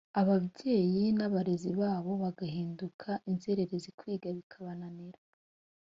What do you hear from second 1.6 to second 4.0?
babo bagahinduka inzererezi